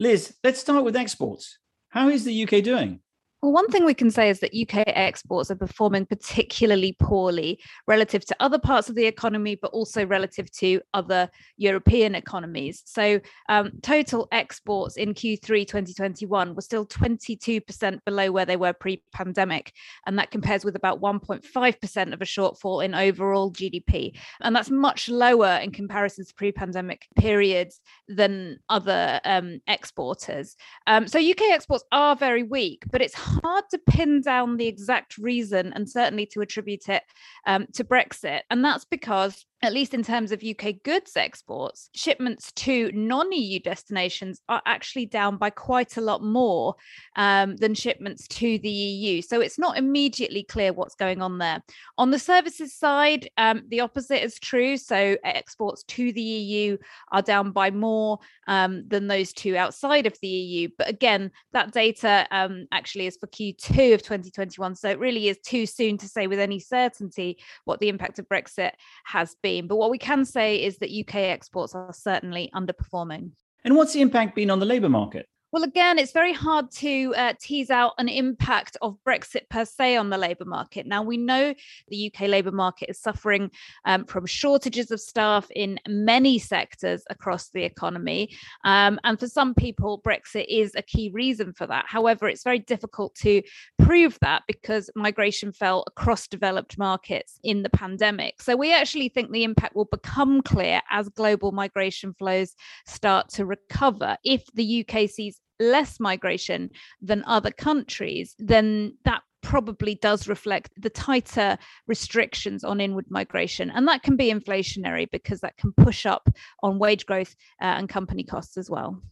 Liz, 0.00 0.34
let's 0.42 0.60
start 0.60 0.84
with 0.84 0.96
exports. 0.96 1.58
How 1.90 2.08
is 2.08 2.24
the 2.24 2.42
UK 2.42 2.64
doing? 2.64 3.00
Well, 3.44 3.52
one 3.52 3.68
thing 3.68 3.84
we 3.84 3.92
can 3.92 4.10
say 4.10 4.30
is 4.30 4.40
that 4.40 4.54
UK 4.58 4.84
exports 4.86 5.50
are 5.50 5.54
performing 5.54 6.06
particularly 6.06 6.96
poorly 6.98 7.60
relative 7.86 8.24
to 8.24 8.36
other 8.40 8.58
parts 8.58 8.88
of 8.88 8.94
the 8.94 9.04
economy, 9.04 9.54
but 9.54 9.70
also 9.72 10.06
relative 10.06 10.50
to 10.52 10.80
other 10.94 11.28
European 11.58 12.14
economies. 12.14 12.82
So, 12.86 13.20
um, 13.50 13.72
total 13.82 14.28
exports 14.32 14.96
in 14.96 15.12
Q3 15.12 15.66
2021 15.66 16.54
were 16.54 16.62
still 16.62 16.86
22% 16.86 18.02
below 18.06 18.32
where 18.32 18.46
they 18.46 18.56
were 18.56 18.72
pre 18.72 19.02
pandemic. 19.12 19.74
And 20.06 20.18
that 20.18 20.30
compares 20.30 20.64
with 20.64 20.74
about 20.74 21.02
1.5% 21.02 22.12
of 22.14 22.22
a 22.22 22.24
shortfall 22.24 22.82
in 22.82 22.94
overall 22.94 23.52
GDP. 23.52 24.16
And 24.40 24.56
that's 24.56 24.70
much 24.70 25.10
lower 25.10 25.60
in 25.62 25.70
comparison 25.70 26.24
to 26.24 26.32
pre 26.32 26.50
pandemic 26.50 27.08
periods 27.18 27.82
than 28.08 28.60
other 28.70 29.20
um, 29.26 29.60
exporters. 29.66 30.56
Um, 30.86 31.06
so, 31.06 31.18
UK 31.18 31.50
exports 31.50 31.84
are 31.92 32.16
very 32.16 32.42
weak, 32.42 32.84
but 32.90 33.02
it's 33.02 33.33
hard 33.42 33.64
to 33.70 33.78
pin 33.78 34.20
down 34.20 34.56
the 34.56 34.66
exact 34.66 35.18
reason 35.18 35.72
and 35.74 35.88
certainly 35.88 36.26
to 36.26 36.40
attribute 36.40 36.88
it 36.88 37.02
um, 37.46 37.66
to 37.74 37.84
Brexit. 37.84 38.42
And 38.50 38.64
that's 38.64 38.84
because 38.84 39.44
at 39.64 39.72
least 39.72 39.94
in 39.94 40.02
terms 40.02 40.30
of 40.30 40.42
UK 40.44 40.74
goods 40.82 41.16
exports, 41.16 41.88
shipments 41.94 42.52
to 42.52 42.92
non 42.92 43.32
EU 43.32 43.58
destinations 43.58 44.42
are 44.46 44.60
actually 44.66 45.06
down 45.06 45.38
by 45.38 45.48
quite 45.48 45.96
a 45.96 46.02
lot 46.02 46.22
more 46.22 46.74
um, 47.16 47.56
than 47.56 47.74
shipments 47.74 48.28
to 48.28 48.58
the 48.58 48.68
EU. 48.68 49.22
So 49.22 49.40
it's 49.40 49.58
not 49.58 49.78
immediately 49.78 50.42
clear 50.42 50.74
what's 50.74 50.94
going 50.94 51.22
on 51.22 51.38
there. 51.38 51.62
On 51.96 52.10
the 52.10 52.18
services 52.18 52.74
side, 52.74 53.30
um, 53.38 53.62
the 53.68 53.80
opposite 53.80 54.22
is 54.22 54.38
true. 54.38 54.76
So 54.76 55.16
exports 55.24 55.82
to 55.84 56.12
the 56.12 56.20
EU 56.20 56.76
are 57.12 57.22
down 57.22 57.52
by 57.52 57.70
more 57.70 58.18
um, 58.46 58.86
than 58.86 59.06
those 59.06 59.32
to 59.34 59.56
outside 59.56 60.04
of 60.04 60.18
the 60.20 60.28
EU. 60.28 60.68
But 60.76 60.90
again, 60.90 61.30
that 61.54 61.72
data 61.72 62.26
um, 62.30 62.66
actually 62.70 63.06
is 63.06 63.16
for 63.24 63.30
Q2 63.30 63.94
of 63.94 64.02
2021. 64.02 64.74
So 64.74 64.90
it 64.90 64.98
really 64.98 65.28
is 65.28 65.38
too 65.38 65.66
soon 65.66 65.96
to 65.98 66.08
say 66.08 66.26
with 66.26 66.38
any 66.38 66.60
certainty 66.60 67.38
what 67.64 67.80
the 67.80 67.88
impact 67.88 68.18
of 68.18 68.28
Brexit 68.28 68.72
has 69.04 69.34
been. 69.42 69.66
But 69.66 69.76
what 69.76 69.90
we 69.90 69.98
can 69.98 70.24
say 70.24 70.62
is 70.62 70.78
that 70.78 70.90
UK 70.90 71.16
exports 71.16 71.74
are 71.74 71.92
certainly 71.92 72.50
underperforming. 72.54 73.30
And 73.64 73.76
what's 73.76 73.94
the 73.94 74.02
impact 74.02 74.34
been 74.34 74.50
on 74.50 74.60
the 74.60 74.66
labour 74.66 74.90
market? 74.90 75.26
Well, 75.54 75.62
again, 75.62 76.00
it's 76.00 76.10
very 76.10 76.32
hard 76.32 76.72
to 76.78 77.14
uh, 77.16 77.34
tease 77.40 77.70
out 77.70 77.92
an 77.98 78.08
impact 78.08 78.76
of 78.82 78.98
Brexit 79.06 79.48
per 79.50 79.64
se 79.64 79.96
on 79.96 80.10
the 80.10 80.18
labour 80.18 80.46
market. 80.46 80.84
Now, 80.84 81.04
we 81.04 81.16
know 81.16 81.54
the 81.86 82.12
UK 82.12 82.22
labour 82.22 82.50
market 82.50 82.90
is 82.90 83.00
suffering 83.00 83.52
um, 83.84 84.04
from 84.04 84.26
shortages 84.26 84.90
of 84.90 85.00
staff 85.00 85.46
in 85.54 85.78
many 85.86 86.40
sectors 86.40 87.04
across 87.08 87.50
the 87.50 87.62
economy. 87.62 88.34
Um, 88.64 88.98
and 89.04 89.16
for 89.16 89.28
some 89.28 89.54
people, 89.54 90.02
Brexit 90.04 90.46
is 90.48 90.72
a 90.74 90.82
key 90.82 91.12
reason 91.14 91.52
for 91.52 91.68
that. 91.68 91.84
However, 91.86 92.26
it's 92.26 92.42
very 92.42 92.58
difficult 92.58 93.14
to 93.20 93.40
prove 93.78 94.18
that 94.22 94.42
because 94.48 94.90
migration 94.96 95.52
fell 95.52 95.84
across 95.86 96.26
developed 96.26 96.78
markets 96.78 97.38
in 97.44 97.62
the 97.62 97.70
pandemic. 97.70 98.42
So 98.42 98.56
we 98.56 98.74
actually 98.74 99.08
think 99.08 99.30
the 99.30 99.44
impact 99.44 99.76
will 99.76 99.84
become 99.84 100.42
clear 100.42 100.80
as 100.90 101.08
global 101.10 101.52
migration 101.52 102.12
flows 102.12 102.56
start 102.88 103.28
to 103.34 103.46
recover. 103.46 104.16
If 104.24 104.46
the 104.54 104.84
UK 104.84 105.08
sees 105.08 105.38
less 105.60 106.00
migration 106.00 106.70
than 107.00 107.24
other 107.26 107.50
countries, 107.50 108.34
then 108.38 108.96
that 109.04 109.22
probably 109.42 109.94
does 109.96 110.26
reflect 110.26 110.70
the 110.76 110.90
tighter 110.90 111.58
restrictions 111.86 112.64
on 112.64 112.80
inward 112.80 113.06
migration. 113.10 113.70
And 113.70 113.86
that 113.88 114.02
can 114.02 114.16
be 114.16 114.32
inflationary 114.32 115.08
because 115.10 115.40
that 115.40 115.56
can 115.56 115.72
push 115.72 116.06
up 116.06 116.28
on 116.62 116.78
wage 116.78 117.06
growth 117.06 117.36
uh, 117.62 117.66
and 117.66 117.88
company 117.88 118.24
costs 118.24 118.56
as 118.56 118.70
well. 118.70 119.02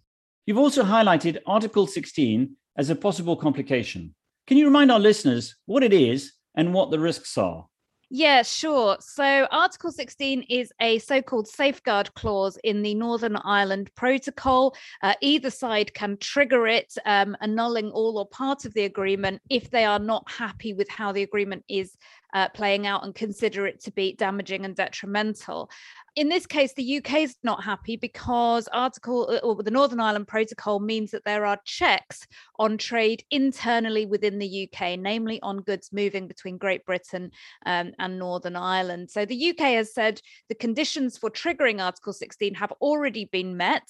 You've 0.46 0.58
also 0.58 0.82
highlighted 0.82 1.38
Article 1.46 1.86
16 1.86 2.56
as 2.76 2.90
a 2.90 2.96
possible 2.96 3.36
complication. 3.36 4.14
Can 4.46 4.56
you 4.56 4.64
remind 4.64 4.90
our 4.90 4.98
listeners 4.98 5.54
what 5.66 5.84
it 5.84 5.92
is 5.92 6.32
and 6.56 6.74
what 6.74 6.90
the 6.90 6.98
risks 6.98 7.38
are? 7.38 7.66
Yeah, 8.14 8.42
sure. 8.42 8.98
So, 9.00 9.46
Article 9.50 9.90
16 9.90 10.42
is 10.50 10.70
a 10.82 10.98
so 10.98 11.22
called 11.22 11.48
safeguard 11.48 12.12
clause 12.12 12.58
in 12.62 12.82
the 12.82 12.94
Northern 12.94 13.36
Ireland 13.36 13.90
Protocol. 13.94 14.76
Uh, 15.00 15.14
either 15.22 15.48
side 15.48 15.94
can 15.94 16.18
trigger 16.18 16.66
it, 16.66 16.92
um, 17.06 17.34
annulling 17.40 17.90
all 17.90 18.18
or 18.18 18.28
part 18.28 18.66
of 18.66 18.74
the 18.74 18.84
agreement 18.84 19.40
if 19.48 19.70
they 19.70 19.86
are 19.86 19.98
not 19.98 20.30
happy 20.30 20.74
with 20.74 20.90
how 20.90 21.10
the 21.10 21.22
agreement 21.22 21.64
is 21.70 21.96
uh, 22.32 22.48
playing 22.50 22.86
out 22.86 23.04
and 23.04 23.14
consider 23.14 23.66
it 23.66 23.80
to 23.82 23.90
be 23.90 24.14
damaging 24.14 24.64
and 24.64 24.76
detrimental 24.76 25.70
in 26.14 26.28
this 26.28 26.46
case, 26.46 26.74
the 26.74 26.98
UK 26.98 27.20
is 27.20 27.36
not 27.42 27.64
happy 27.64 27.96
because 27.96 28.68
Article 28.72 29.30
uh, 29.30 29.46
or 29.46 29.62
the 29.62 29.70
Northern 29.70 30.00
Ireland 30.00 30.28
Protocol 30.28 30.78
means 30.78 31.10
that 31.10 31.24
there 31.24 31.46
are 31.46 31.58
checks 31.64 32.26
on 32.58 32.76
trade 32.76 33.24
internally 33.30 34.04
within 34.04 34.38
the 34.38 34.68
UK, 34.68 34.98
namely 34.98 35.40
on 35.42 35.62
goods 35.62 35.90
moving 35.90 36.28
between 36.28 36.58
Great 36.58 36.84
Britain 36.84 37.30
um, 37.64 37.92
and 37.98 38.18
Northern 38.18 38.56
Ireland. 38.56 39.10
So 39.10 39.24
the 39.24 39.50
UK 39.50 39.60
has 39.76 39.94
said 39.94 40.20
the 40.48 40.54
conditions 40.54 41.16
for 41.16 41.30
triggering 41.30 41.82
Article 41.82 42.12
16 42.12 42.54
have 42.54 42.72
already 42.72 43.24
been 43.24 43.56
met. 43.56 43.88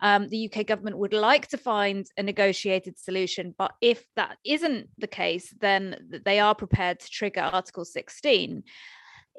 Um, 0.00 0.28
the 0.28 0.50
UK 0.50 0.66
government 0.66 0.98
would 0.98 1.12
like 1.12 1.48
to 1.48 1.58
find 1.58 2.06
a 2.16 2.22
negotiated 2.22 2.98
solution, 2.98 3.52
but 3.58 3.72
if 3.80 4.04
that 4.14 4.36
isn't 4.44 4.88
the 4.98 5.08
case, 5.08 5.52
then 5.60 6.20
they 6.24 6.38
are 6.38 6.54
prepared 6.54 7.00
to 7.00 7.10
trigger 7.10 7.40
Article 7.40 7.83
16. 7.84 8.64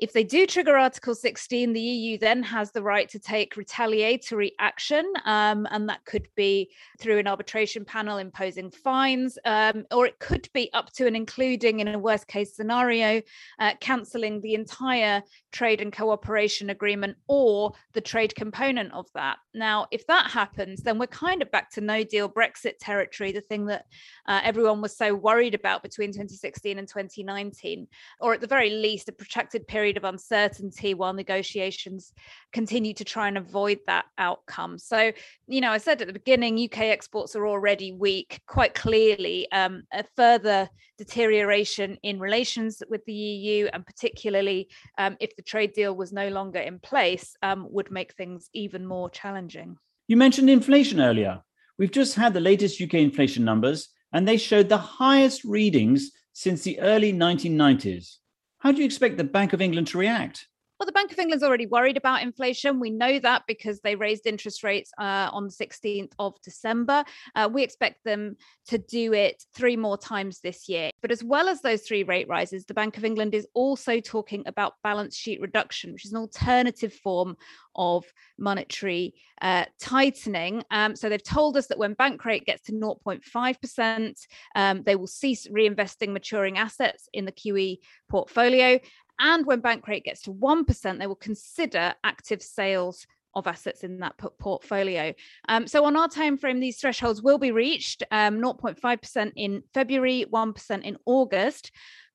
If 0.01 0.11
they 0.11 0.25
do 0.25 0.45
trigger 0.45 0.75
Article 0.75 1.15
16, 1.15 1.71
the 1.71 1.79
EU 1.79 2.17
then 2.17 2.43
has 2.43 2.71
the 2.71 2.83
right 2.83 3.07
to 3.07 3.17
take 3.17 3.55
retaliatory 3.55 4.51
action, 4.59 5.05
um, 5.23 5.65
and 5.71 5.87
that 5.87 6.03
could 6.03 6.27
be 6.35 6.69
through 6.99 7.17
an 7.17 7.27
arbitration 7.27 7.85
panel 7.85 8.17
imposing 8.17 8.71
fines, 8.71 9.37
um, 9.45 9.85
or 9.91 10.05
it 10.05 10.19
could 10.19 10.49
be 10.53 10.69
up 10.73 10.91
to 10.93 11.07
and 11.07 11.15
including, 11.15 11.79
in 11.79 11.87
a 11.87 11.97
worst 11.97 12.27
case 12.27 12.57
scenario, 12.57 13.21
uh, 13.59 13.71
cancelling 13.79 14.41
the 14.41 14.53
entire 14.53 15.23
trade 15.53 15.79
and 15.79 15.93
cooperation 15.93 16.71
agreement 16.71 17.15
or 17.29 17.71
the 17.93 18.01
trade 18.01 18.35
component 18.35 18.91
of 18.91 19.07
that. 19.15 19.37
Now, 19.53 19.87
if 19.91 20.05
that 20.07 20.29
happens, 20.29 20.81
then 20.81 20.99
we're 20.99 21.07
kind 21.07 21.41
of 21.41 21.49
back 21.51 21.71
to 21.71 21.81
no 21.81 22.03
deal 22.03 22.27
Brexit 22.27 22.73
territory, 22.81 23.31
the 23.31 23.39
thing 23.39 23.65
that 23.67 23.85
uh, 24.27 24.41
everyone 24.43 24.81
was 24.81 24.97
so 24.97 25.15
worried 25.15 25.55
about 25.55 25.83
between 25.83 26.09
2016 26.09 26.77
and 26.77 26.85
2019, 26.85 27.87
or 28.19 28.33
at 28.33 28.41
the 28.41 28.47
very 28.47 28.71
least, 28.71 29.07
a 29.07 29.13
protracted 29.13 29.65
period 29.65 29.84
of 29.93 30.03
uncertainty 30.03 30.93
while 30.93 31.13
negotiations 31.13 32.13
continue 32.51 32.93
to 32.93 33.03
try 33.03 33.27
and 33.27 33.37
avoid 33.37 33.79
that 33.87 34.05
outcome. 34.17 34.77
So, 34.77 35.11
you 35.47 35.61
know, 35.61 35.71
I 35.71 35.77
said 35.77 36.01
at 36.01 36.07
the 36.07 36.13
beginning, 36.13 36.57
UK 36.57 36.79
exports 36.81 37.35
are 37.35 37.47
already 37.47 37.91
weak, 37.91 38.41
quite 38.47 38.73
clearly. 38.73 39.47
Um, 39.51 39.83
a 39.93 40.03
further 40.15 40.69
deterioration 40.97 41.97
in 42.03 42.19
relations 42.19 42.81
with 42.89 43.05
the 43.05 43.13
EU, 43.13 43.67
and 43.73 43.85
particularly 43.85 44.69
um, 44.97 45.17
if 45.19 45.35
the 45.35 45.43
trade 45.43 45.73
deal 45.73 45.95
was 45.95 46.11
no 46.11 46.29
longer 46.29 46.59
in 46.59 46.79
place, 46.79 47.35
um, 47.43 47.67
would 47.71 47.91
make 47.91 48.13
things 48.13 48.49
even 48.53 48.85
more 48.85 49.09
challenging. 49.09 49.77
You 50.07 50.17
mentioned 50.17 50.49
inflation 50.49 50.99
earlier. 50.99 51.41
We've 51.77 51.91
just 51.91 52.15
had 52.15 52.33
the 52.33 52.39
latest 52.39 52.81
UK 52.81 52.95
inflation 52.95 53.43
numbers, 53.43 53.89
and 54.13 54.27
they 54.27 54.37
showed 54.37 54.69
the 54.69 54.77
highest 54.77 55.43
readings 55.43 56.11
since 56.33 56.63
the 56.63 56.79
early 56.79 57.11
1990s. 57.11 58.17
How 58.59 58.71
do 58.71 58.79
you 58.79 58.85
expect 58.85 59.17
the 59.17 59.23
Bank 59.23 59.53
of 59.53 59.61
England 59.61 59.87
to 59.89 59.97
react? 59.97 60.47
Well, 60.79 60.85
the 60.85 60.91
Bank 60.91 61.13
of 61.13 61.19
England's 61.19 61.43
already 61.43 61.67
worried 61.67 61.95
about 61.95 62.21
inflation. 62.21 62.81
We 62.81 62.89
know 62.89 63.17
that 63.19 63.43
because 63.47 63.79
they 63.79 63.95
raised 63.95 64.27
interest 64.27 64.61
rates 64.61 64.91
uh, 64.99 65.29
on 65.31 65.45
the 65.45 65.49
16th 65.49 66.11
of 66.19 66.35
December. 66.41 67.05
Uh, 67.33 67.49
we 67.51 67.63
expect 67.63 68.03
them 68.03 68.35
to 68.67 68.77
do 68.77 69.13
it 69.13 69.41
three 69.55 69.77
more 69.77 69.97
times 69.97 70.41
this 70.41 70.67
year. 70.67 70.89
But 71.01 71.11
as 71.11 71.23
well 71.23 71.47
as 71.47 71.61
those 71.61 71.83
three 71.83 72.03
rate 72.03 72.27
rises, 72.27 72.65
the 72.65 72.73
Bank 72.73 72.97
of 72.97 73.05
England 73.05 73.33
is 73.33 73.47
also 73.53 74.01
talking 74.01 74.43
about 74.47 74.73
balance 74.83 75.15
sheet 75.15 75.39
reduction, 75.39 75.93
which 75.93 76.05
is 76.05 76.11
an 76.11 76.17
alternative 76.17 76.93
form 76.93 77.37
of 77.75 78.05
monetary 78.37 79.13
uh, 79.41 79.65
tightening. 79.79 80.63
Um, 80.71 80.95
so 80.95 81.07
they've 81.07 81.23
told 81.23 81.55
us 81.57 81.67
that 81.67 81.77
when 81.77 81.93
bank 81.93 82.23
rate 82.25 82.45
gets 82.45 82.63
to 82.63 82.73
0.5%, 82.73 84.27
um, 84.55 84.83
they 84.83 84.95
will 84.95 85.07
cease 85.07 85.47
reinvesting 85.47 86.11
maturing 86.11 86.57
assets 86.57 87.07
in 87.13 87.25
the 87.25 87.31
QE 87.31 87.77
portfolio. 88.09 88.79
And 89.19 89.45
when 89.45 89.59
bank 89.61 89.87
rate 89.87 90.03
gets 90.03 90.21
to 90.23 90.33
1%, 90.33 90.99
they 90.99 91.07
will 91.07 91.15
consider 91.15 91.93
active 92.03 92.41
sales 92.41 93.05
of 93.35 93.47
assets 93.47 93.83
in 93.83 93.99
that 93.99 94.15
portfolio. 94.39 95.13
Um, 95.49 95.67
so 95.67 95.83
on 95.85 95.97
our 95.97 96.07
time 96.07 96.37
frame, 96.37 96.59
these 96.59 96.79
thresholds 96.79 97.21
will 97.21 97.37
be 97.37 97.51
reached 97.51 98.03
um, 98.11 98.39
0.5% 98.41 99.31
in 99.35 99.63
February, 99.73 100.25
1% 100.31 100.83
in 100.83 100.97
August. 101.05 101.71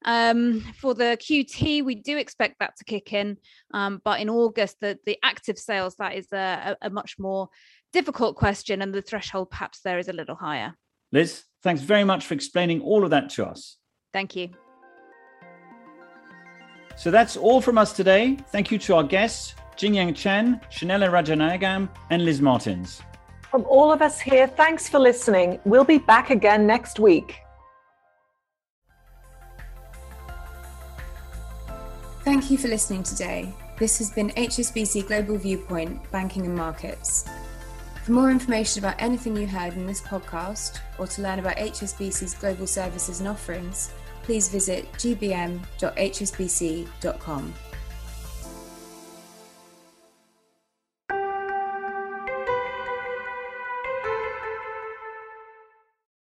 Um, 0.07 0.61
for 0.79 0.95
the 0.95 1.19
QT, 1.21 1.85
we 1.85 1.95
do 1.95 2.17
expect 2.17 2.59
that 2.61 2.77
to 2.79 2.85
kick 2.85 3.13
in, 3.13 3.37
um, 3.75 4.01
but 4.03 4.21
in 4.21 4.31
August, 4.31 4.79
the, 4.81 4.99
the 5.05 5.19
active 5.23 5.59
sales, 5.59 5.97
that 5.97 6.15
is 6.15 6.33
a, 6.33 6.75
a 6.81 6.89
much 6.89 7.19
more 7.19 7.51
difficult 7.93 8.37
question, 8.37 8.81
and 8.81 8.95
the 8.95 9.03
threshold 9.03 9.51
perhaps 9.51 9.81
there 9.81 9.99
is 9.99 10.09
a 10.09 10.15
little 10.15 10.37
higher. 10.37 10.75
Liz, 11.13 11.45
thanks 11.63 11.83
very 11.83 12.05
much 12.05 12.25
for 12.25 12.33
explaining 12.33 12.81
all 12.81 13.05
of 13.05 13.11
that 13.11 13.29
to 13.31 13.47
us. 13.47 13.77
Thank 14.13 14.37
you. 14.37 14.51
So 17.01 17.11
that's 17.11 17.35
all 17.35 17.63
from 17.63 17.79
us 17.79 17.95
today. 17.95 18.37
Thank 18.53 18.71
you 18.71 18.77
to 18.81 18.97
our 18.97 19.03
guests, 19.03 19.55
Jingyang 19.75 20.15
Chen, 20.15 20.61
Shanella 20.71 21.09
Rajanayagam, 21.09 21.89
and 22.11 22.25
Liz 22.27 22.43
Martins. 22.43 23.01
From 23.51 23.65
all 23.65 23.91
of 23.91 24.03
us 24.03 24.21
here, 24.21 24.47
thanks 24.47 24.87
for 24.87 24.99
listening. 24.99 25.59
We'll 25.65 25.83
be 25.83 25.97
back 25.97 26.29
again 26.29 26.67
next 26.67 27.01
week. 27.01 27.39
Thank 32.23 32.51
you 32.51 32.59
for 32.59 32.69
listening 32.69 33.03
today. 33.03 33.55
This 33.79 33.97
has 33.97 34.11
been 34.11 34.29
HSBC 34.33 35.07
Global 35.07 35.39
Viewpoint 35.39 36.11
Banking 36.11 36.45
and 36.45 36.55
Markets. 36.55 37.25
For 38.05 38.13
more 38.13 38.31
information 38.31 38.85
about 38.85 39.01
anything 39.01 39.35
you 39.39 39.47
heard 39.47 39.73
in 39.73 39.87
this 39.87 40.03
podcast 40.03 40.81
or 40.99 41.07
to 41.07 41.23
learn 41.23 41.39
about 41.39 41.57
HSBC's 41.57 42.35
global 42.35 42.67
services 42.67 43.21
and 43.21 43.29
offerings, 43.31 43.91
please 44.31 44.49
visit 44.49 44.87
gbm.hsbc.com. 44.93 45.55